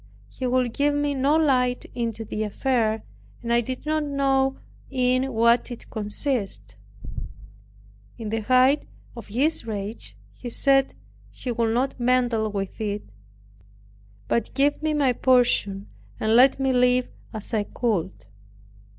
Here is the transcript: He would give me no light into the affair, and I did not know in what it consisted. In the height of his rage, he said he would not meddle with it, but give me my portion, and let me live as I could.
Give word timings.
He 0.31 0.47
would 0.47 0.73
give 0.73 0.95
me 0.95 1.13
no 1.13 1.35
light 1.37 1.85
into 1.93 2.25
the 2.25 2.41
affair, 2.41 3.03
and 3.43 3.53
I 3.53 3.61
did 3.61 3.85
not 3.85 4.03
know 4.03 4.57
in 4.89 5.31
what 5.31 5.69
it 5.69 5.91
consisted. 5.91 6.73
In 8.17 8.29
the 8.29 8.39
height 8.39 8.87
of 9.15 9.27
his 9.27 9.67
rage, 9.67 10.17
he 10.33 10.49
said 10.49 10.95
he 11.29 11.51
would 11.51 11.75
not 11.75 11.99
meddle 11.99 12.49
with 12.51 12.81
it, 12.81 13.03
but 14.27 14.55
give 14.55 14.81
me 14.81 14.95
my 14.95 15.13
portion, 15.13 15.85
and 16.19 16.35
let 16.35 16.59
me 16.59 16.71
live 16.73 17.07
as 17.31 17.53
I 17.53 17.65
could. 17.65 18.25